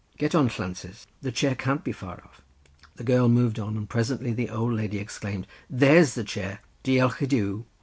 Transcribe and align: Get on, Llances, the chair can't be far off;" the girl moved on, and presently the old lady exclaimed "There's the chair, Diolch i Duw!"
Get 0.17 0.33
on, 0.33 0.47
Llances, 0.49 1.05
the 1.21 1.31
chair 1.31 1.53
can't 1.53 1.83
be 1.83 1.91
far 1.91 2.23
off;" 2.25 2.41
the 2.95 3.03
girl 3.03 3.29
moved 3.29 3.59
on, 3.59 3.77
and 3.77 3.87
presently 3.87 4.33
the 4.33 4.49
old 4.49 4.73
lady 4.73 4.97
exclaimed 4.97 5.45
"There's 5.69 6.15
the 6.15 6.23
chair, 6.23 6.61
Diolch 6.83 7.21
i 7.21 7.25
Duw!" 7.27 7.65